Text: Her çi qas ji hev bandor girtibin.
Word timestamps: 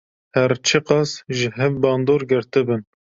Her 0.35 0.51
çi 0.69 0.79
qas 0.87 1.11
ji 1.39 1.49
hev 1.57 1.73
bandor 1.83 2.21
girtibin. 2.33 2.83